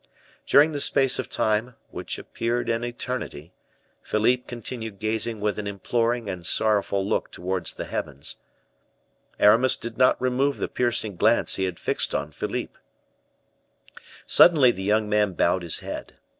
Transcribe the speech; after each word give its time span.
During 0.47 0.71
this 0.71 0.85
space 0.85 1.19
of 1.19 1.29
time, 1.29 1.75
which 1.91 2.17
appeared 2.17 2.69
an 2.69 2.83
eternity, 2.83 3.53
Philippe 4.01 4.45
continued 4.47 4.97
gazing 4.97 5.39
with 5.39 5.59
an 5.59 5.67
imploring 5.67 6.27
and 6.27 6.43
sorrowful 6.43 7.07
look 7.07 7.29
towards 7.29 7.75
the 7.75 7.85
heavens; 7.85 8.37
Aramis 9.39 9.75
did 9.77 9.99
not 9.99 10.19
remove 10.19 10.57
the 10.57 10.67
piercing 10.67 11.17
glance 11.17 11.57
he 11.57 11.65
had 11.65 11.77
fixed 11.77 12.15
on 12.15 12.31
Philippe. 12.31 12.79
Suddenly 14.25 14.71
the 14.71 14.81
young 14.81 15.07
man 15.07 15.33
bowed 15.33 15.61
his 15.61 15.81
head. 15.81 16.15